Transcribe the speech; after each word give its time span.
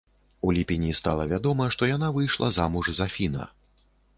У 0.47 0.53
ліпені 0.55 0.93
стала 0.99 1.27
вядома, 1.33 1.67
што 1.75 1.91
яна 1.91 2.09
выйшла 2.15 2.51
замуж 2.59 2.85
за 3.01 3.07
фіна. 3.19 3.49